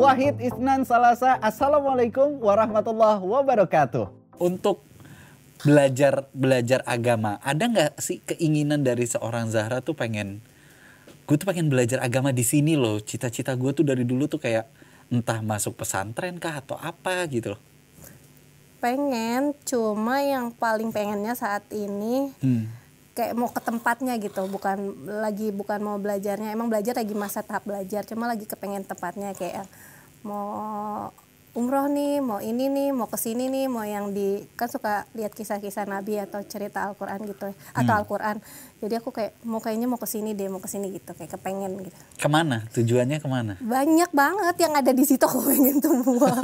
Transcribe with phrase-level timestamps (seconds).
[0.00, 1.36] Wahid Isnan Salasa.
[1.44, 4.08] Assalamualaikum warahmatullahi wabarakatuh.
[4.40, 4.80] Untuk
[5.60, 10.40] belajar belajar agama, ada nggak sih keinginan dari seorang Zahra tuh pengen
[11.28, 12.96] gue tuh pengen belajar agama di sini loh.
[12.98, 14.64] Cita-cita gue tuh dari dulu tuh kayak
[15.12, 17.60] entah masuk pesantren kah atau apa gitu loh.
[18.80, 22.64] pengen cuma yang paling pengennya saat ini Hmm.
[23.12, 27.68] kayak mau ke tempatnya gitu bukan lagi bukan mau belajarnya emang belajar lagi masa tahap
[27.68, 29.68] belajar cuma lagi kepengen tempatnya kayak
[30.20, 31.08] mau
[31.50, 35.34] umroh nih mau ini nih mau ke sini nih mau yang di kan suka lihat
[35.34, 38.38] kisah-kisah nabi atau cerita Al-Quran gitu atau Al-Quran
[38.78, 41.74] jadi aku kayak mau kayaknya mau ke sini deh mau ke sini gitu kayak kepengen
[41.82, 42.62] gitu Ke mana?
[42.70, 43.58] Tujuannya ke mana?
[43.58, 46.30] banyak banget yang ada di situ aku pengen semua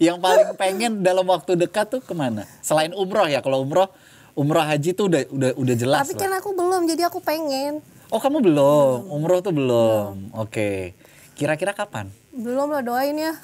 [0.00, 2.48] Yang paling pengen dalam waktu dekat tuh ke mana?
[2.64, 3.90] Selain umroh ya, kalau umroh
[4.32, 6.20] umroh haji tuh udah udah udah jelas tapi lah.
[6.24, 10.32] kan aku belum jadi aku pengen Oh kamu belum, umroh tuh belum.
[10.32, 10.96] Oke,
[11.38, 12.10] kira-kira kapan?
[12.38, 13.34] belum lah doain ya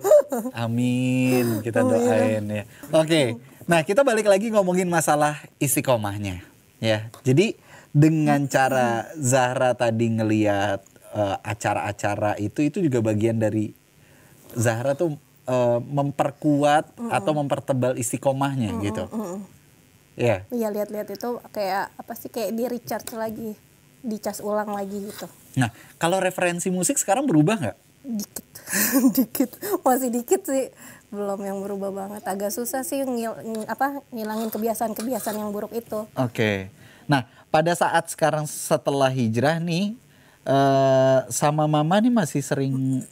[0.64, 2.64] Amin, kita doain ya.
[2.92, 6.44] Oke, nah kita balik lagi ngomongin masalah istiqomahnya,
[6.80, 7.08] ya.
[7.24, 7.56] Jadi
[7.92, 10.80] dengan cara Zahra tadi ngeliat
[11.16, 13.72] eh, acara-acara itu, itu juga bagian dari
[14.56, 15.16] Zahra tuh
[15.48, 19.04] eh, memperkuat atau mempertebal istiqomahnya gitu.
[20.18, 23.54] Ya, Iya lihat-lihat itu kayak apa sih kayak di recharge lagi,
[24.02, 25.30] dicas ulang lagi gitu.
[25.58, 27.78] Nah kalau referensi musik sekarang berubah nggak?
[28.08, 28.46] Dikit,
[29.16, 29.50] dikit,
[29.82, 30.70] masih dikit sih.
[31.08, 32.22] Belum yang berubah banget.
[32.24, 36.04] Agak susah sih ngil, ng- apa ngilangin kebiasaan-kebiasaan yang buruk itu.
[36.16, 36.68] Oke.
[37.08, 39.96] Nah, pada saat sekarang setelah hijrah nih
[40.48, 43.04] eh sama mama nih masih sering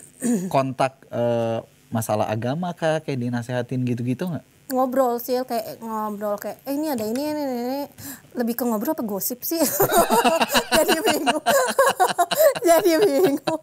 [0.48, 1.60] kontak eh,
[1.92, 4.46] masalah agama kah kayak dinasehatin gitu-gitu nggak?
[4.66, 7.82] Ngobrol sih kayak ngobrol kayak eh ini ada ini ini ini, ini.
[8.34, 9.62] lebih ke ngobrol apa gosip sih?
[10.76, 11.44] Jadi bingung.
[12.68, 13.62] Jadi bingung.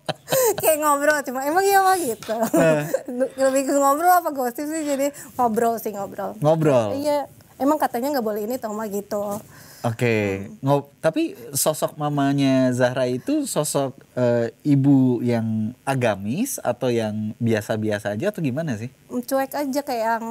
[0.64, 2.36] kayak ngobrol cuma emang iya mah gitu.
[3.44, 6.40] lebih ke ngobrol apa gosip sih jadi ngobrol sih ngobrol.
[6.40, 6.96] Ngobrol.
[6.96, 7.28] Iya,
[7.60, 9.44] emang katanya nggak boleh ini tau mah gitu.
[9.84, 10.48] Oke.
[10.64, 18.32] Ngo- tapi sosok mamanya Zahra itu sosok eh, ibu yang agamis atau yang biasa-biasa aja
[18.32, 18.88] atau gimana sih?
[19.12, 20.26] Cuek aja kayak yang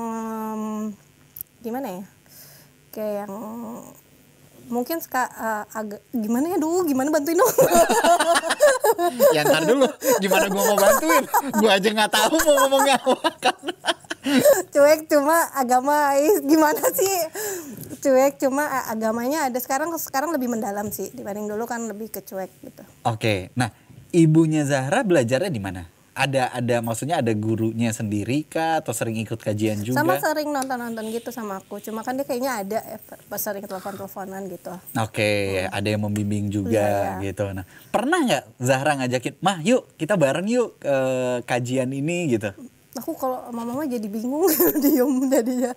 [1.60, 2.04] gimana ya?
[2.96, 3.32] Kayak yang
[4.72, 7.52] mungkin suka eh, agak gimana ya duh gimana bantuin dong
[9.36, 9.84] ya ntar dulu,
[10.16, 11.24] gimana gua mau bantuin?
[11.60, 13.28] Gua aja nggak tahu mau ngomongnya apa
[14.70, 17.16] cuek cuma agama ih, gimana sih
[18.02, 22.50] cuek cuma agamanya ada sekarang sekarang lebih mendalam sih dibanding dulu kan lebih ke cuek
[22.60, 23.70] gitu Oke, nah
[24.10, 25.82] ibunya Zahra belajarnya di mana?
[26.12, 29.96] Ada ada maksudnya ada gurunya sendiri kah atau sering ikut kajian juga?
[29.96, 32.98] sama sering nonton nonton gitu sama aku cuma kan dia kayaknya ada ya,
[33.32, 35.30] pas sering telepon teleponan gitu Oke,
[35.64, 37.32] ada yang membimbing juga Iya, iya.
[37.32, 37.48] gitu.
[37.56, 40.96] Nah, pernah nggak Zahra ngajakin, mah yuk kita bareng yuk ke
[41.48, 42.52] kajian ini gitu?
[42.92, 44.44] aku kalau sama mama jadi bingung
[44.84, 45.72] diem jadinya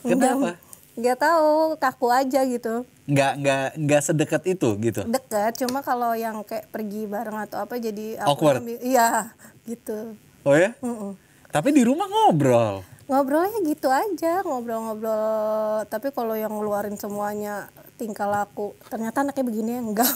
[0.00, 0.56] Kenapa?
[0.94, 5.02] Nggak tahu kaku aja gitu Nggak nggak nggak sedekat itu gitu?
[5.04, 8.58] deket cuma kalau yang kayak pergi bareng atau apa jadi Awkward.
[8.58, 9.28] ambil- iya
[9.64, 10.72] gitu Oh ya?
[10.78, 11.16] Mm-mm.
[11.48, 12.80] Tapi di rumah ngobrol.
[13.04, 19.80] ngobrolnya gitu aja ngobrol-ngobrol tapi kalau yang ngeluarin semuanya tingkah laku ternyata anaknya begini ya
[19.82, 20.08] enggak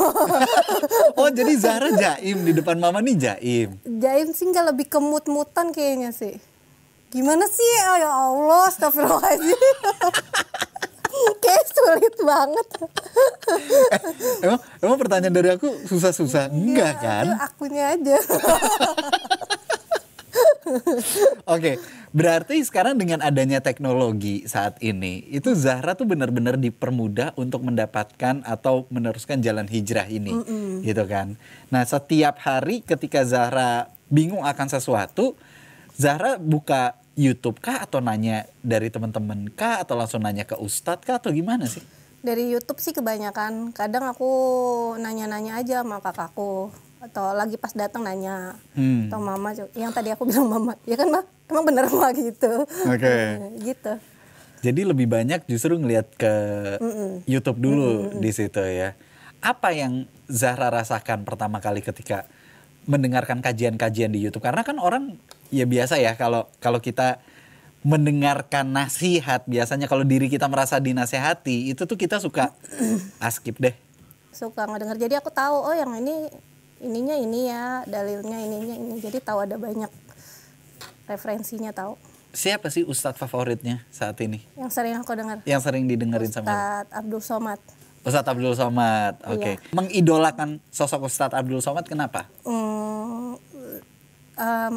[1.19, 3.77] Oh jadi Zahra jaim di depan mama nih jaim.
[3.85, 6.41] Jaim sih nggak lebih kemut-mutan kayaknya sih
[7.09, 9.61] gimana sih oh, ya Allah astagfirullahaladzim
[11.45, 12.69] kayak sulit banget
[14.45, 16.53] Emang emang pertanyaan dari aku susah-susah?
[16.53, 17.27] Enggak kan?
[17.27, 18.17] Itu akunya aja
[21.49, 21.81] Oke,
[22.13, 28.85] berarti sekarang dengan adanya teknologi saat ini, itu Zahra tuh benar-benar dipermudah untuk mendapatkan atau
[28.93, 30.37] meneruskan jalan hijrah ini,
[30.85, 31.41] gitu kan?
[31.73, 35.41] Nah, setiap hari ketika Zahra bingung akan sesuatu,
[35.97, 41.19] Zahra buka YouTube kah atau nanya dari teman-teman kah atau langsung nanya ke ustadz kah
[41.19, 41.83] atau gimana sih?
[42.19, 43.71] dari YouTube sih kebanyakan.
[43.71, 44.27] Kadang aku
[44.99, 46.67] nanya-nanya aja sama kakakku
[46.99, 49.07] atau lagi pas datang nanya Hmm.
[49.07, 50.75] atau mama yang tadi aku bilang mama.
[50.83, 52.67] Ya kan mah emang bener mah gitu.
[52.87, 53.15] Oke.
[53.71, 53.93] gitu.
[54.59, 56.33] Jadi lebih banyak justru ngelihat ke
[57.25, 58.99] YouTube dulu di situ ya.
[59.39, 62.27] Apa yang Zahra rasakan pertama kali ketika
[62.89, 64.43] mendengarkan kajian-kajian di YouTube?
[64.43, 65.21] Karena kan orang
[65.53, 67.21] ya biasa ya kalau kalau kita
[67.87, 72.51] mendengarkan nasihat biasanya kalau diri kita merasa dinasehati itu tuh kita suka
[73.23, 73.75] ah skip deh.
[74.35, 76.31] suka ngedenger jadi aku tahu oh yang ini
[76.83, 79.91] ininya ini ya dalilnya ininya ini jadi tahu ada banyak
[81.07, 81.95] referensinya tahu
[82.29, 84.45] Siapa sih ustadz favoritnya saat ini?
[84.53, 87.61] yang sering aku dengar Yang sering didengerin sama Ustadz Abdul Somad
[88.07, 89.15] Ustadz Abdul Somad.
[89.27, 89.59] Oke.
[89.59, 89.75] Iya.
[89.75, 92.31] Mengidolakan sosok Ustadz Abdul Somad kenapa?
[92.47, 92.78] Hmm,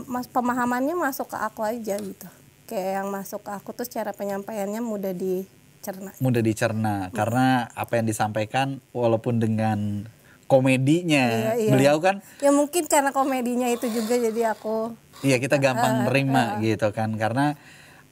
[0.09, 2.27] mas pemahamannya masuk ke aku aja gitu.
[2.65, 6.11] Kayak yang masuk ke aku tuh cara penyampaiannya mudah dicerna.
[6.17, 10.09] Mudah dicerna karena apa yang disampaikan walaupun dengan
[10.51, 11.71] komedinya Iya, iya.
[11.71, 14.91] beliau kan ya mungkin karena komedinya itu juga jadi aku
[15.23, 17.55] iya kita gampang nerima gitu kan karena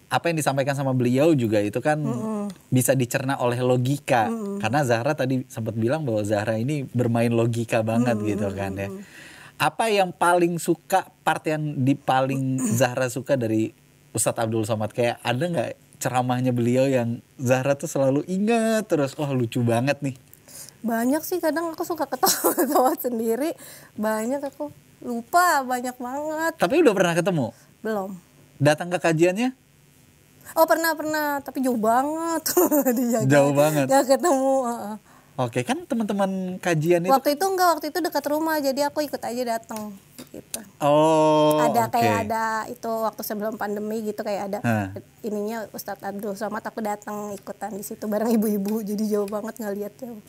[0.10, 2.02] apa yang disampaikan sama beliau juga itu kan
[2.74, 4.26] bisa dicerna oleh logika.
[4.58, 8.90] Karena Zahra tadi sempat bilang bahwa Zahra ini bermain logika banget gitu kan ya
[9.60, 13.76] apa yang paling suka part yang di paling Zahra suka dari
[14.16, 14.96] Ustadz Abdul Somad?
[14.96, 20.16] Kayak ada nggak ceramahnya beliau yang Zahra tuh selalu ingat terus wah lucu banget nih.
[20.80, 23.52] Banyak sih kadang aku suka ketawa-ketawa sendiri.
[24.00, 24.72] Banyak aku
[25.04, 26.54] lupa banyak banget.
[26.56, 27.46] Tapi udah pernah ketemu?
[27.84, 28.16] Belum.
[28.64, 29.52] Datang ke kajiannya?
[30.56, 31.44] Oh pernah pernah.
[31.44, 32.48] Tapi jauh banget.
[33.32, 33.92] Jauh banget.
[33.92, 34.96] Nggak ketemu heeh.
[35.40, 39.22] Oke kan teman-teman kajian itu waktu itu enggak waktu itu dekat rumah jadi aku ikut
[39.24, 39.96] aja datang
[40.36, 41.96] gitu oh ada oke.
[41.96, 44.92] kayak ada itu waktu sebelum pandemi gitu kayak ada Hah.
[45.24, 49.96] ininya Ustadz Abdul Somad aku datang ikutan di situ bareng ibu-ibu jadi jauh banget ngeliat
[49.96, 50.20] jauh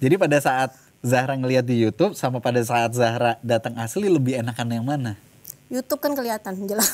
[0.00, 0.72] Jadi pada saat
[1.04, 5.12] Zahra ngeliat di YouTube sama pada saat Zahra datang asli lebih enakan yang mana?
[5.70, 6.90] YouTube kan kelihatan jelas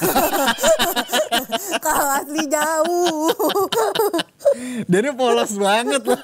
[1.86, 3.30] kalau asli jauh
[4.86, 6.20] Dia polos banget loh.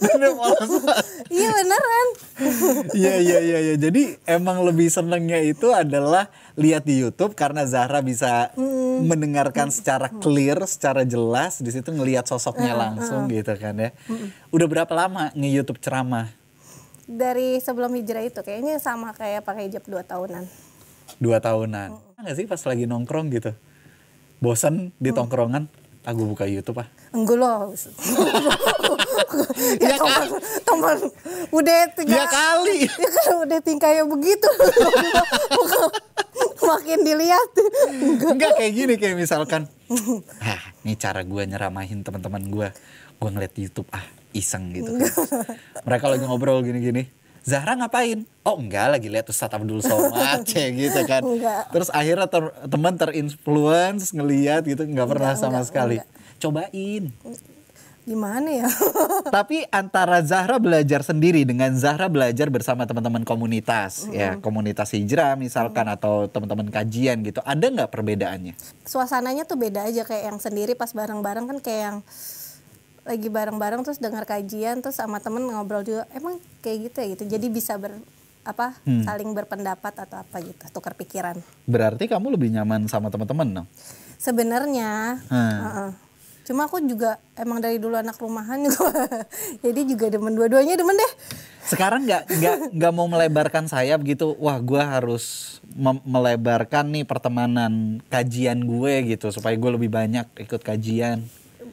[0.00, 1.06] Dia polos banget.
[1.32, 2.08] iya beneran
[2.92, 3.74] Iya iya iya iya.
[3.80, 6.28] Jadi emang lebih senengnya itu adalah
[6.58, 8.52] lihat di YouTube karena Zahra bisa
[9.02, 13.90] mendengarkan secara clear, secara jelas di situ ngelihat sosoknya langsung gitu kan ya.
[14.52, 16.42] Udah berapa lama nge-YouTube ceramah?
[17.02, 20.46] dari sebelum hijrah itu kayaknya sama kayak pakai hijab dua tahunan
[21.20, 21.92] Dua tahunan.
[22.18, 23.52] Nggak sih pas lagi nongkrong gitu?
[24.42, 25.68] Bosan di tongkrongan?
[26.02, 26.88] Aku buka YouTube ah.
[27.12, 27.76] Enggak loh
[29.84, 30.26] ya teman
[30.64, 30.96] teman
[31.52, 32.88] udah tiga Ya kali.
[33.02, 34.48] ya kan udah tingkahnya begitu
[36.62, 37.48] makin dilihat
[38.22, 39.68] Enggak kayak gini kayak misalkan
[40.40, 42.68] ah ini cara gue nyeramahin teman-teman gue
[43.18, 45.12] gue ngeliat di YouTube ah iseng gitu kan.
[45.84, 47.12] mereka lagi ngobrol gini-gini
[47.42, 48.22] Zahra ngapain?
[48.46, 51.26] Oh enggak lagi lihat Ustadz Abdul Somad gitu kan.
[51.26, 51.74] Enggak.
[51.74, 55.96] Terus akhirnya ter- teman terinfluence ngeliat gitu nggak pernah Enggak, sama enggak, sekali.
[55.98, 56.21] enggak.
[56.42, 57.14] Cobain.
[58.02, 58.66] gimana ya
[59.36, 65.86] Tapi antara Zahra belajar sendiri dengan Zahra belajar bersama teman-teman komunitas, ya komunitas hijrah misalkan
[65.86, 68.58] atau teman-teman kajian gitu, ada nggak perbedaannya?
[68.82, 71.96] suasananya tuh beda aja kayak yang sendiri pas bareng-bareng kan kayak yang
[73.02, 77.24] lagi bareng-bareng terus dengar kajian terus sama temen ngobrol juga emang kayak gitu ya gitu
[77.28, 77.94] jadi bisa ber
[78.42, 83.68] apa saling berpendapat atau apa gitu tukar pikiran Berarti kamu lebih nyaman sama teman-teman dong?
[84.18, 85.58] sebenarnya Hmm.
[85.62, 85.90] heeh.
[86.52, 88.92] Cuma aku juga emang dari dulu anak rumahan juga
[89.64, 91.12] jadi juga demen dua-duanya demen deh
[91.62, 94.34] Sekarang nggak nggak nggak mau melebarkan sayap gitu.
[94.42, 95.56] Wah, gue harus
[96.02, 101.22] melebarkan nih pertemanan kajian gue gitu supaya gue lebih banyak ikut kajian.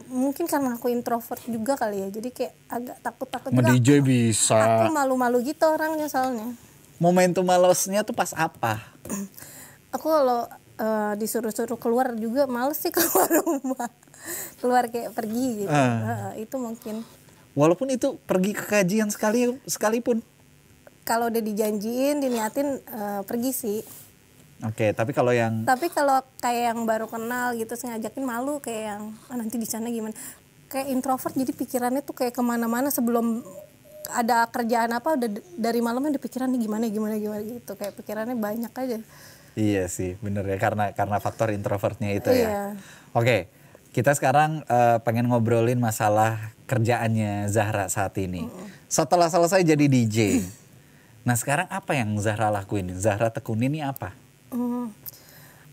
[0.09, 4.57] mungkin karena aku introvert juga kali ya jadi kayak agak takut-takut juga DJ bisa.
[4.57, 6.53] aku malu-malu gitu orangnya soalnya
[6.97, 8.81] Momentum malesnya tuh pas apa?
[9.93, 13.89] aku kalau eh, disuruh-suruh keluar juga males sih keluar rumah
[14.57, 15.99] keluar kayak pergi gitu Ah.
[16.31, 16.95] Heeh, itu mungkin
[17.51, 20.21] Walaupun itu pergi ke kajian sekali sekalipun.
[21.01, 23.79] kalau udah dijanjiin diniatin eh, pergi sih
[24.61, 29.03] Oke, tapi kalau yang tapi kalau kayak yang baru kenal gitu ngajakin malu kayak yang
[29.25, 30.13] ah, nanti di sana gimana
[30.67, 33.41] kayak introvert jadi pikirannya tuh kayak ke mana-mana sebelum
[34.11, 38.35] ada kerjaan apa udah dari malamnya udah pikiran nih gimana gimana gimana gitu kayak pikirannya
[38.35, 38.99] banyak aja
[39.53, 42.47] Iya sih, bener ya karena karena faktor introvertnya itu Iya.
[42.47, 42.63] ya.
[43.11, 43.49] Oke,
[43.89, 48.45] kita sekarang eh, pengen ngobrolin masalah kerjaannya Zahra saat ini.
[48.85, 50.45] Setelah selesai jadi DJ,
[51.25, 52.93] nah sekarang apa yang Zahra lakuin?
[52.97, 54.13] Zahra tekunin ini apa?
[54.49, 54.93] Hmm.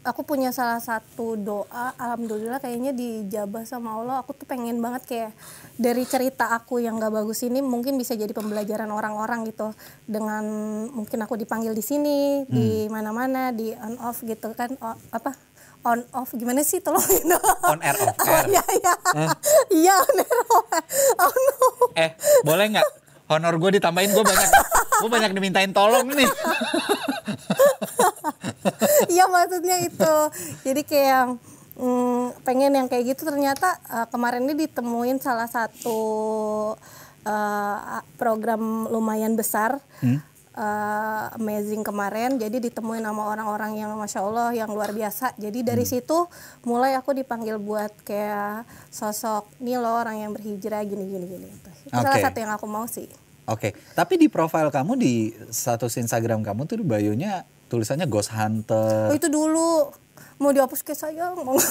[0.07, 4.23] Aku punya salah satu doa, alhamdulillah kayaknya dijabah sama Allah.
[4.23, 5.33] Aku tuh pengen banget kayak
[5.75, 9.75] dari cerita aku yang gak bagus ini mungkin bisa jadi pembelajaran orang-orang gitu.
[10.07, 10.47] Dengan
[10.89, 15.35] mungkin aku dipanggil di sini, di mana-mana, di on off gitu kan, O- apa
[15.83, 17.27] on off gimana sih tolongin
[17.71, 18.47] On air, off Oh air.
[18.49, 18.93] iya iya,
[19.73, 20.67] iya on air, off
[21.19, 21.57] oh no.
[21.95, 22.87] Eh, boleh nggak?
[23.27, 24.51] Honor gue ditambahin, gue banyak,
[25.03, 26.31] gue banyak dimintain tolong nih.
[29.15, 30.15] Iya maksudnya itu.
[30.67, 31.31] Jadi kayak yang
[31.79, 36.01] mm, pengen yang kayak gitu ternyata uh, kemarin ini ditemuin salah satu
[37.27, 39.79] uh, program lumayan besar.
[40.57, 42.41] uh, amazing kemarin.
[42.41, 45.37] Jadi ditemuin sama orang-orang yang masya Allah yang luar biasa.
[45.37, 46.27] Jadi dari situ
[46.65, 51.49] mulai aku dipanggil buat kayak sosok nih loh orang yang berhijrah gini gini gini.
[51.87, 52.25] Itu salah Oke.
[52.25, 53.07] satu yang aku mau sih.
[53.47, 59.11] Oke, tapi di profil kamu di status Instagram kamu tuh di bio-nya Tulisannya Ghost Hunter.
[59.11, 59.91] Oh, itu dulu
[60.37, 61.57] mau dihapus ke saya mau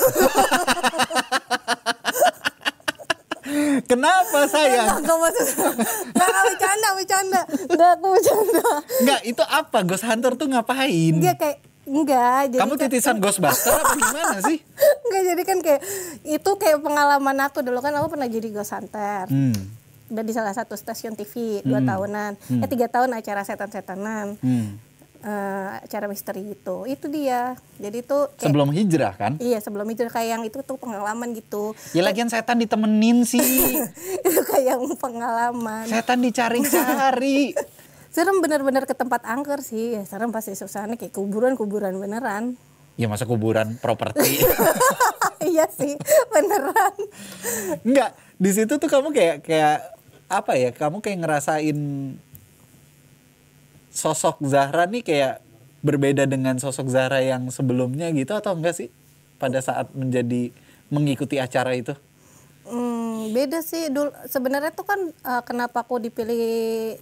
[3.86, 5.00] Kenapa sayang?
[5.00, 5.48] nggak maksud
[6.10, 8.64] nggak nggak bercanda bercanda nggak aku bercanda
[9.00, 9.78] Enggak, itu apa?
[9.84, 11.14] Ghost Hunter tuh ngapain?
[11.16, 14.58] dia kayak enggak jadi Kamu kan- titisan Ghostbuster apa gimana sih?
[15.06, 15.82] enggak jadi kan kayak
[16.26, 19.54] itu kayak pengalaman aku dulu kan aku pernah jadi ghost hunter Hmm.
[20.08, 24.82] udah di salah satu stasiun TV dua tahunan eh tiga tahun acara setan-setanan Hmm.
[25.26, 29.42] Eh, acara misteri gitu itu dia jadi itu kayak Sebelum hijrah kan?
[29.42, 33.42] iya sebelum itu kayak yang itu tuh pengalaman gitu Ya lagian setan ditemenin sih.
[34.22, 37.58] itu kayak pengalaman Setan dicari-cari.
[38.14, 42.54] serem bener-bener ke tempat angker sih ya serem pasti suasananya kayak kuburan-kuburan beneran
[42.94, 44.46] Ya masa kuburan properti.
[45.44, 45.98] iya sih
[46.30, 46.94] beneran
[47.82, 49.90] Enggak, di situ tuh kamu kayak kayak
[50.26, 50.70] apa ya?
[50.70, 51.78] Kamu kayak ngerasain
[53.96, 55.40] sosok Zahra nih kayak
[55.80, 58.90] berbeda dengan sosok Zahra yang sebelumnya gitu atau enggak sih?
[59.40, 60.52] Pada saat menjadi
[60.92, 61.96] mengikuti acara itu?
[62.66, 66.42] Hmm, beda sih dulu sebenarnya tuh kan eh, kenapa aku dipilih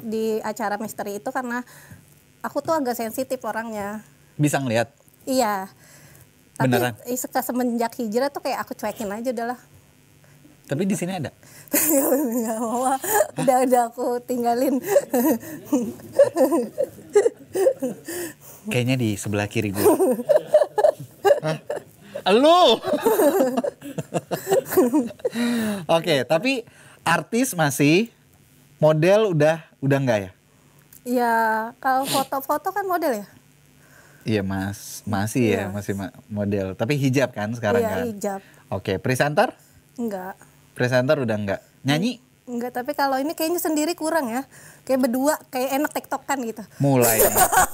[0.04, 1.64] di acara misteri itu karena
[2.44, 4.04] aku tuh agak sensitif orangnya
[4.36, 4.92] Bisa ngelihat?
[5.24, 5.72] iya
[6.60, 6.94] tapi Beneran?
[7.40, 9.60] semenjak hijrah tuh kayak aku cuekin aja udahlah
[10.74, 11.30] Tapi di sini ada.
[12.42, 12.98] nggak mau ah.
[13.38, 14.82] udah udah aku tinggalin
[18.66, 19.86] Kayaknya di sebelah kiri gue.
[21.46, 21.62] Hah?
[22.34, 22.82] Lu.
[25.86, 26.66] Oke, tapi
[27.06, 28.10] artis masih
[28.82, 30.32] model udah udah enggak ya?
[31.04, 31.36] ya
[31.84, 33.28] kalau foto-foto kan model ya
[34.24, 36.80] Iya mas, masih ya masih ma- model.
[36.80, 38.04] Tapi hijab kan sekarang iya kan?
[38.08, 38.40] hijab
[38.72, 39.52] Oke, presenter?
[40.00, 40.34] enggak
[40.74, 41.62] Presenter udah enggak.
[41.84, 42.20] Nyanyi?
[42.44, 44.44] enggak tapi kalau ini kayaknya sendiri kurang ya
[44.84, 47.24] kayak berdua kayak enak tektokan gitu Mulai.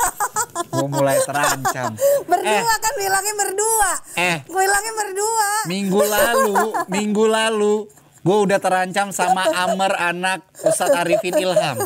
[0.70, 1.98] Gue mulai terancam.
[2.24, 4.38] berdua kan bilangnya berdua Eh.
[4.44, 6.56] gue bilangnya berdua Minggu lalu,
[6.88, 7.76] minggu lalu,
[8.22, 11.78] gue udah terancam sama Amer anak Ustadz Arifin Ilham.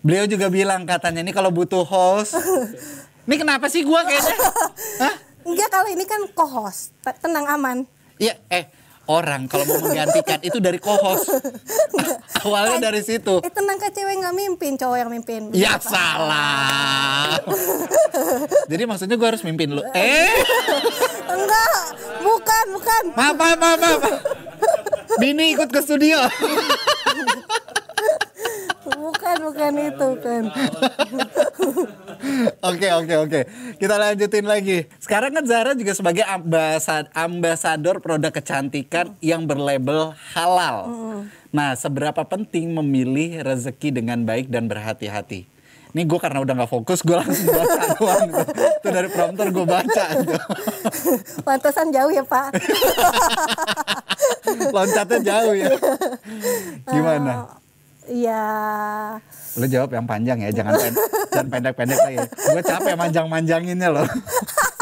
[0.00, 2.34] Beliau juga bilang katanya ini kalau butuh host,
[3.22, 4.36] ini kenapa sih gue kayaknya?
[5.02, 5.14] Hah?
[5.40, 7.78] Enggak kalau ini kan co-host, Te- tenang aman.
[8.16, 8.66] Iya, eh
[9.10, 11.26] orang kalau mau menggantikan itu dari co-host.
[12.46, 13.42] Awalnya dari situ.
[13.42, 15.50] Eh tenang kan cewek nggak mimpin, cowok yang mimpin.
[15.50, 17.34] Ya salah.
[18.70, 19.82] Jadi maksudnya gue harus mimpin lu.
[19.92, 20.30] Eh,
[21.26, 21.74] Enggak,
[22.22, 23.02] bukan, bukan.
[23.18, 24.00] maaf, maaf, maaf, maaf.
[25.18, 26.22] Bini ikut ke studio.
[28.90, 30.42] Bukan, bukan itu kan.
[32.60, 33.40] Oke oke oke.
[33.80, 34.84] Kita lanjutin lagi.
[35.00, 40.92] Sekarang kan Zara juga sebagai ambasad ambasador produk kecantikan yang berlabel halal.
[41.50, 45.48] Nah, seberapa penting memilih rezeki dengan baik dan berhati-hati?
[45.90, 48.30] Ini gue karena udah nggak fokus, gue langsung baca doang.
[48.78, 50.04] Tuh dari prompter gue baca.
[50.22, 50.42] Tuh.
[51.48, 52.54] Pantesan jauh ya Pak.
[54.70, 55.74] Loncatnya jauh ya.
[56.94, 57.58] Gimana?
[58.10, 58.42] Iya.
[59.54, 60.94] Lo jawab yang panjang ya, jangan pen
[61.32, 62.18] jangan pendek-pendek lagi.
[62.26, 64.08] Gue capek manjang-manjanginnya loh.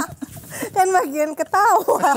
[0.76, 2.16] Kan bagian ketawa.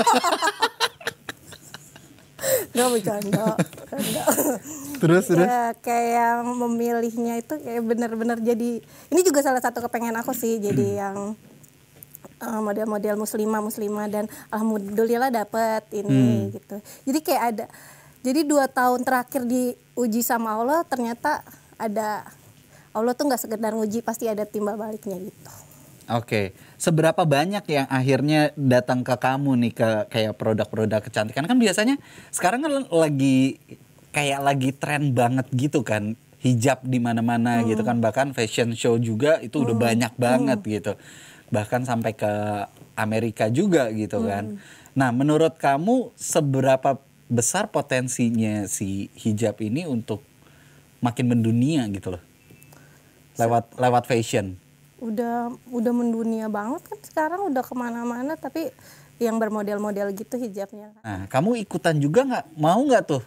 [2.74, 3.54] Gak bercanda.
[4.98, 5.46] Terus terus.
[5.46, 10.58] Ya, kayak yang memilihnya itu kayak bener-bener jadi ini juga salah satu kepengen aku sih
[10.58, 11.38] jadi yang
[12.42, 17.64] uh, model-model muslimah muslimah dan alhamdulillah dapet ini gitu jadi kayak ada
[18.22, 21.42] jadi dua tahun terakhir diuji sama Allah ternyata
[21.76, 22.26] ada
[22.92, 25.52] Allah tuh nggak sekedar nguji pasti ada timbal baliknya gitu.
[26.12, 31.48] Oke, seberapa banyak yang akhirnya datang ke kamu nih ke kayak produk-produk kecantikan?
[31.48, 31.96] Kan biasanya
[32.28, 33.56] sekarang kan lagi
[34.12, 39.38] kayak lagi tren banget gitu kan hijab di mana-mana gitu kan bahkan fashion show juga
[39.40, 40.92] itu udah banyak banget gitu.
[41.48, 42.32] Bahkan sampai ke
[42.98, 44.58] Amerika juga gitu kan.
[44.92, 46.98] Nah menurut kamu seberapa
[47.32, 50.20] besar potensinya si hijab ini untuk
[51.00, 52.22] makin mendunia gitu loh
[53.34, 54.60] lewat lewat fashion?
[55.00, 58.70] udah udah mendunia banget kan sekarang udah ke mana-mana tapi
[59.18, 62.44] yang bermodel-model gitu hijabnya Nah, kamu ikutan juga nggak?
[62.54, 63.22] Mau nggak tuh?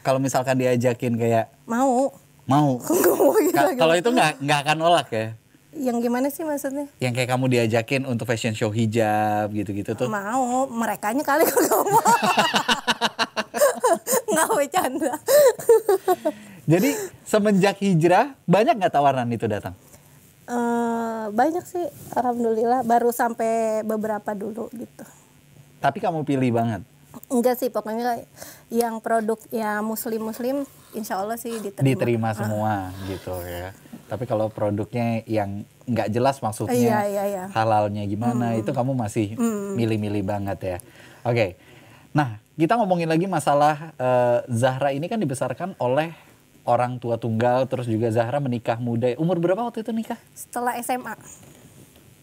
[0.00, 2.08] Kalau misalkan diajakin kayak mau
[2.46, 2.80] mau.
[3.50, 3.56] Gitu.
[3.76, 5.26] Kalau itu nggak nggak akan nolak ya?
[5.70, 10.10] yang gimana sih maksudnya Yang kayak kamu diajakin untuk fashion show hijab gitu-gitu tuh?
[10.10, 12.02] mau merekanya kali kalau mau
[14.26, 15.14] nggak bercanda
[16.64, 16.90] Jadi
[17.22, 19.74] semenjak hijrah banyak nggak tawaran itu datang?
[20.44, 25.04] Eh, banyak sih alhamdulillah baru sampai beberapa dulu gitu
[25.78, 26.82] Tapi kamu pilih banget.
[27.26, 28.22] enggak sih pokoknya
[28.68, 32.74] yang produk ya muslim muslim insya Allah sih diterima Diterima semua
[33.06, 33.74] gitu ya.
[34.06, 37.44] Tapi kalau produknya yang nggak jelas maksudnya Iya, iya, iya.
[37.50, 39.34] halalnya gimana itu kamu masih
[39.74, 40.78] milih-milih banget ya.
[41.22, 41.54] Oke.
[42.10, 46.12] Nah, kita ngomongin lagi masalah eh, Zahra ini kan dibesarkan oleh
[46.68, 49.08] orang tua tunggal terus juga Zahra menikah muda.
[49.16, 50.20] Umur berapa waktu itu nikah?
[50.36, 51.16] Setelah SMA.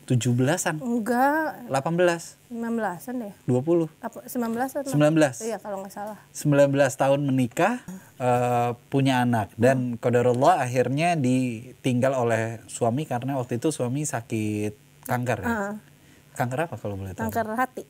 [0.08, 3.34] 17-an, Enggak, 18, 19-an deh.
[3.44, 5.44] 20, Apa 19 atau 19.
[5.44, 6.16] Iya, kalau nggak salah.
[6.32, 7.84] 19 tahun menikah,
[8.16, 15.40] eh, punya anak dan qadarullah akhirnya ditinggal oleh suami karena waktu itu suami sakit kanker
[15.44, 15.48] ya.
[15.52, 15.97] Heeh.
[16.38, 17.34] Kanker apa kalau boleh tahu?
[17.34, 17.84] Kanker hati.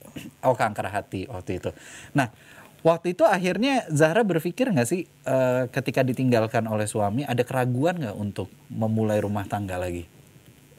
[0.48, 1.70] Oh kanker hati waktu itu.
[2.16, 2.32] Nah
[2.80, 8.16] waktu itu akhirnya Zahra berpikir nggak sih eh, ketika ditinggalkan oleh suami ada keraguan nggak
[8.16, 10.08] untuk memulai rumah tangga lagi?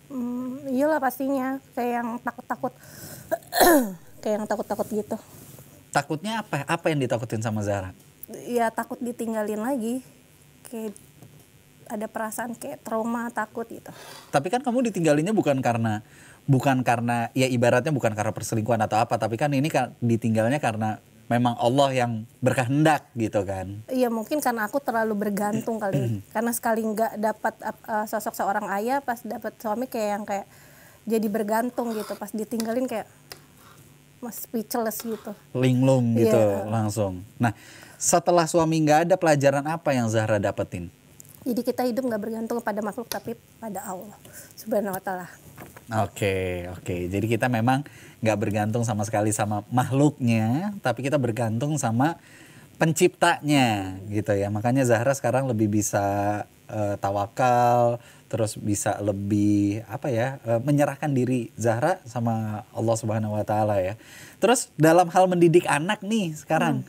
[0.08, 2.72] Hmm, iyalah pastinya kayak yang takut-takut
[4.24, 5.16] kayak yang takut-takut gitu.
[5.92, 6.64] Takutnya apa?
[6.64, 7.92] Apa yang ditakutin sama Zahra?
[8.48, 10.00] Ya takut ditinggalin lagi.
[10.68, 10.96] Kayak
[11.88, 13.88] ada perasaan kayak trauma, takut gitu.
[14.28, 16.04] Tapi kan kamu ditinggalinnya bukan karena
[16.48, 20.96] bukan karena ya ibaratnya bukan karena perselingkuhan atau apa, tapi kan ini kan ditinggalnya karena
[21.28, 23.84] memang Allah yang berkehendak gitu kan.
[23.92, 26.00] Iya mungkin karena aku terlalu bergantung kali.
[26.34, 30.46] karena sekali nggak dapat uh, sosok seorang ayah, pas dapat suami kayak yang kayak
[31.04, 32.16] jadi bergantung gitu.
[32.16, 33.06] Pas ditinggalin kayak
[34.18, 35.36] mas speechless gitu.
[35.52, 36.64] Linglung gitu Iya.
[36.66, 37.22] langsung.
[37.36, 37.52] Nah
[38.00, 40.88] setelah suami nggak ada pelajaran apa yang Zahra dapetin?
[41.44, 44.16] Jadi kita hidup nggak bergantung pada makhluk tapi pada Allah
[44.56, 45.28] Subhanahu Wa Taala.
[45.88, 47.08] Oke, oke.
[47.08, 47.80] Jadi kita memang
[48.20, 52.20] nggak bergantung sama sekali sama makhluknya, tapi kita bergantung sama
[52.76, 54.52] penciptanya, gitu ya.
[54.52, 61.48] Makanya Zahra sekarang lebih bisa eh, tawakal, terus bisa lebih apa ya, eh, menyerahkan diri
[61.56, 63.96] Zahra sama Allah Subhanahu Wa Taala ya.
[64.44, 66.84] Terus dalam hal mendidik anak nih sekarang,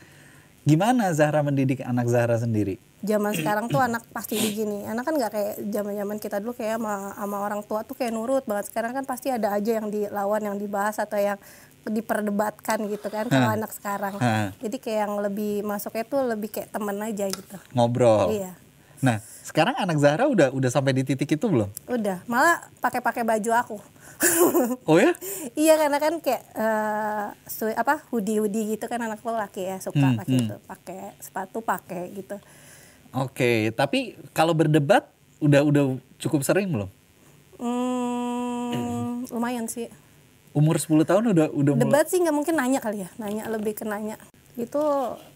[0.67, 2.83] gimana Zahra mendidik anak Zahra sendiri?
[2.99, 4.83] Zaman sekarang tuh anak pasti begini.
[4.83, 8.43] Anak kan nggak kayak zaman-zaman kita dulu kayak sama, sama orang tua tuh kayak nurut
[8.43, 8.67] banget.
[8.67, 11.39] Sekarang kan pasti ada aja yang dilawan, yang dibahas atau yang
[11.87, 14.19] diperdebatkan gitu kan kalau anak sekarang.
[14.19, 14.51] Hah.
[14.59, 17.57] Jadi kayak yang lebih masuknya tuh lebih kayak temen aja gitu.
[17.71, 18.35] Ngobrol.
[18.35, 18.51] Iya.
[18.99, 21.71] Nah, sekarang anak Zahra udah udah sampai di titik itu belum?
[21.87, 23.77] Udah, malah pakai-pakai baju aku.
[24.83, 25.15] Oh ya?
[25.55, 30.19] iya karena kan kayak eh, su- apa hoodie-hoodie gitu kan anak laki ya suka Hmm,
[30.19, 30.43] pakai hmm.
[30.43, 32.35] itu, pakai sepatu pakai gitu.
[33.09, 35.09] Oke, tapi kalau berdebat
[35.41, 35.83] udah udah
[36.21, 36.89] cukup sering belum?
[37.57, 39.89] Hmm, lumayan sih.
[40.53, 41.83] Umur 10 tahun udah udah mulai.
[41.89, 44.21] Debat sih nggak mungkin nanya kali ya, nanya lebih ke nanya.
[44.53, 44.81] Itu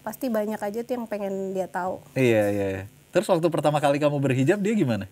[0.06, 1.98] pasti banyak aja tuh yang pengen dia tahu.
[2.14, 2.84] Iya, iya, iya.
[3.10, 5.06] Terus waktu pertama kali kamu berhijab dia gimana?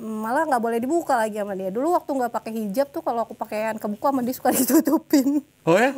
[0.00, 1.68] Malah nggak boleh dibuka lagi sama dia.
[1.68, 5.44] Dulu waktu nggak pakai hijab tuh kalau aku pakaian kebuka sama dia suka ditutupin.
[5.68, 5.92] Oh ya?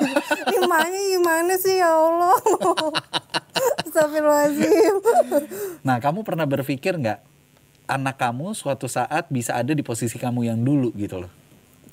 [0.52, 2.36] gimana gimana sih ya Allah.
[3.88, 4.94] Astagfirullahaladzim.
[5.82, 7.18] Nah, kamu pernah berpikir nggak
[7.88, 11.32] anak kamu suatu saat bisa ada di posisi kamu yang dulu gitu loh?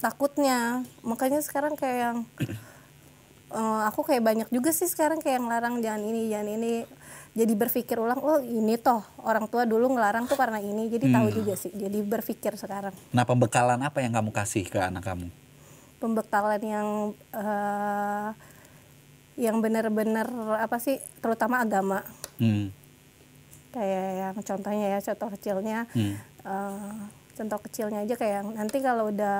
[0.04, 2.18] Takutnya, makanya sekarang kayak yang
[3.58, 6.74] eh, aku kayak banyak juga sih sekarang kayak yang larang jangan ini jangan ini.
[7.36, 10.88] Jadi berpikir ulang, oh ini toh orang tua dulu ngelarang tuh karena ini.
[10.88, 11.68] Jadi tahu juga sih.
[11.76, 12.96] Jadi berpikir sekarang.
[13.12, 15.28] Nah, pembekalan apa yang kamu kasih ke anak kamu?
[16.00, 16.88] Pembekalan yang
[17.36, 18.30] eh,
[19.36, 20.32] yang benar-benar
[20.64, 22.02] apa sih, terutama agama.
[22.40, 22.72] Hmm.
[23.72, 26.16] kayak yang contohnya ya contoh kecilnya Hmm.
[26.48, 26.96] eh,
[27.36, 29.40] contoh kecilnya aja kayak yang nanti kalau udah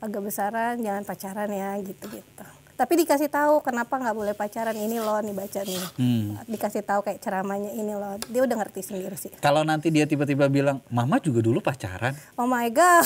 [0.00, 4.96] agak besaran jangan pacaran ya gitu gitu tapi dikasih tahu kenapa nggak boleh pacaran ini
[4.96, 5.82] loh nih baca nih.
[6.00, 6.40] Hmm.
[6.48, 8.16] dikasih tahu kayak ceramahnya ini loh.
[8.26, 9.30] Dia udah ngerti sendiri sih.
[9.38, 13.04] Kalau nanti dia tiba-tiba bilang, "Mama juga dulu pacaran." oh my god.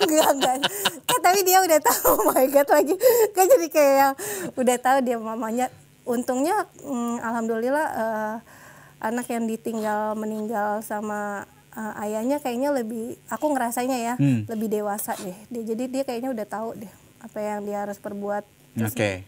[0.00, 0.54] Enggak enggak
[1.06, 2.94] kan tapi dia udah tahu oh my god lagi.
[3.32, 4.14] Kan jadi kayak yang
[4.54, 5.66] udah tahu dia mamanya.
[6.04, 8.34] Untungnya mm, alhamdulillah eh,
[9.00, 14.44] anak yang ditinggal meninggal sama eh, ayahnya kayaknya lebih aku ngerasanya ya Hmm.
[14.46, 15.36] lebih dewasa deh.
[15.48, 18.44] Dia jadi dia kayaknya udah tahu deh apa yang dia harus perbuat
[18.78, 19.26] Oke.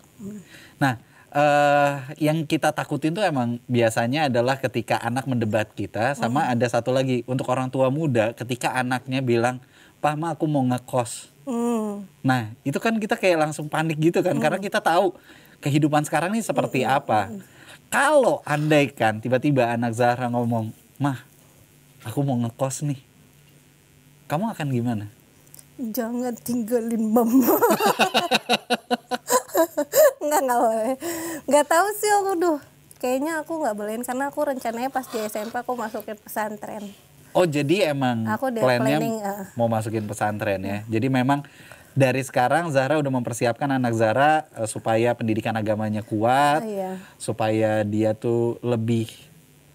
[0.78, 1.02] Nah,
[1.35, 1.94] eh
[2.31, 7.26] yang kita takutin tuh emang biasanya adalah ketika anak mendebat kita, sama ada satu lagi
[7.26, 9.59] untuk orang tua muda, ketika anaknya bilang,
[9.98, 12.07] "Pak, ma aku mau ngekos." Hmm.
[12.22, 15.18] Nah, itu kan kita kayak langsung panik gitu kan, karena kita tahu
[15.59, 17.35] kehidupan sekarang ini seperti apa.
[17.90, 20.70] Kalau andai kan tiba-tiba anak Zahra ngomong,
[21.02, 21.18] "Mah,
[22.07, 23.00] aku mau ngekos nih."
[24.31, 25.07] Kamu akan gimana?
[25.80, 27.56] Jangan tinggalin mama
[30.22, 30.94] nggak nggak boleh
[31.48, 32.61] nggak tahu sih aku duh
[33.00, 36.92] kayaknya aku nggak bolehin karena aku rencananya pas di SMP aku masukin pesantren
[37.32, 39.48] Oh jadi emang Aku plannya planning, uh.
[39.56, 40.85] mau masukin pesantren ya.
[40.85, 41.40] Jadi memang
[41.96, 47.00] dari sekarang Zahra udah mempersiapkan anak Zahra eh, supaya pendidikan agamanya kuat, Iya.
[47.16, 49.08] supaya dia tuh lebih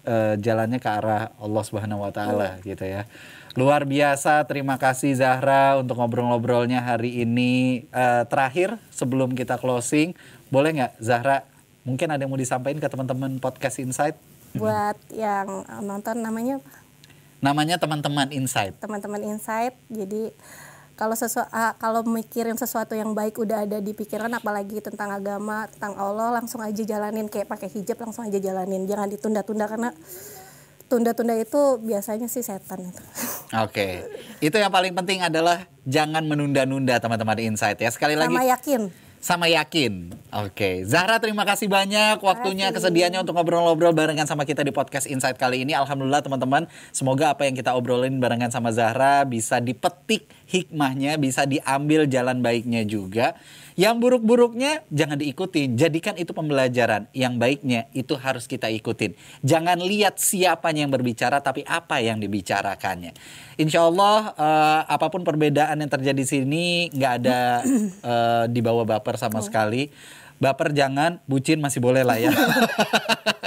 [0.06, 3.10] eh, jalannya ke arah Allah Subhanahu wa taala gitu ya.
[3.58, 7.82] Luar biasa, terima kasih Zahra untuk ngobrol-ngobrolnya hari ini.
[7.90, 10.14] Eh, terakhir sebelum kita closing,
[10.46, 11.42] boleh nggak Zahra
[11.82, 14.14] mungkin ada yang mau disampaikan ke teman-teman podcast Insight?
[14.54, 16.70] buat yang nonton namanya apa?
[17.42, 18.78] Namanya teman-teman Insight.
[18.78, 20.30] teman-teman insight jadi
[20.94, 25.66] kalau sesu ah, kalau mikirin sesuatu yang baik udah ada di pikiran apalagi tentang agama
[25.66, 29.90] tentang Allah langsung aja jalanin kayak pakai hijab langsung aja jalanin jangan ditunda-tunda karena
[30.88, 33.02] tunda-tunda itu biasanya sih setan itu
[33.48, 34.04] Oke,
[34.44, 37.88] itu yang paling penting adalah jangan menunda-nunda teman-teman Insight ya.
[37.88, 38.82] Sekali lagi sama yakin
[39.18, 40.14] sama yakin.
[40.30, 45.34] Oke, Zahra terima kasih banyak waktunya kesediaannya untuk ngobrol-ngobrol barengan sama kita di podcast Insight
[45.34, 45.74] kali ini.
[45.74, 52.06] Alhamdulillah teman-teman, semoga apa yang kita obrolin barengan sama Zahra bisa dipetik hikmahnya, bisa diambil
[52.06, 53.34] jalan baiknya juga.
[53.78, 57.06] Yang buruk-buruknya jangan diikutin, jadikan itu pembelajaran.
[57.14, 59.14] Yang baiknya itu harus kita ikutin.
[59.46, 63.14] Jangan lihat siapanya yang berbicara, tapi apa yang dibicarakannya.
[63.54, 67.40] Insya Allah eh, apa pun perbedaan yang terjadi di sini nggak ada
[68.10, 69.94] eh, dibawa baper sama sekali.
[70.42, 72.34] Baper jangan, bucin masih boleh lah ya.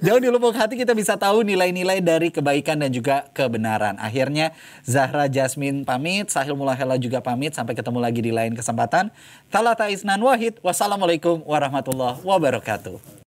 [0.00, 4.00] Jauh di lubuk hati kita bisa tahu nilai-nilai dari kebaikan dan juga kebenaran.
[4.00, 7.54] Akhirnya Zahra Jasmine pamit, Sahil Mulahela juga pamit.
[7.54, 9.12] Sampai ketemu lagi di lain kesempatan.
[9.52, 10.58] Talata Isnan Wahid.
[10.64, 13.23] Wassalamualaikum warahmatullahi wabarakatuh.